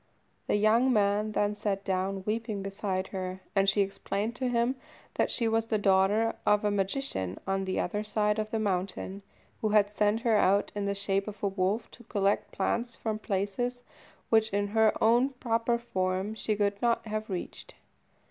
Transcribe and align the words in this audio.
The 0.47 0.55
young 0.55 0.91
man 0.91 1.33
then 1.33 1.53
sat 1.53 1.85
down 1.85 2.23
weeping 2.25 2.63
beside 2.63 3.09
her, 3.09 3.39
and 3.55 3.69
she 3.69 3.81
explained 3.81 4.35
to 4.37 4.47
him 4.47 4.75
that 5.13 5.29
she 5.29 5.47
was 5.47 5.65
the 5.67 5.77
daughter 5.77 6.35
of 6.43 6.65
a 6.65 6.71
magician, 6.71 7.37
on 7.45 7.65
the 7.65 7.79
other 7.79 8.03
side 8.03 8.39
of 8.39 8.49
the 8.49 8.57
mountain, 8.57 9.21
who 9.61 9.69
had 9.69 9.91
sent 9.91 10.21
her 10.21 10.35
out 10.35 10.71
in 10.73 10.87
the 10.87 10.95
shape 10.95 11.27
of 11.27 11.43
a 11.43 11.47
wolf 11.47 11.91
to 11.91 12.03
collect 12.05 12.51
plants 12.51 12.95
from 12.95 13.19
places 13.19 13.83
which, 14.31 14.49
in 14.49 14.65
her 14.69 14.91
own 15.03 15.29
proper 15.33 15.77
form, 15.77 16.33
she 16.33 16.55
could 16.55 16.81
not 16.81 17.05
have 17.05 17.29
reached. 17.29 17.75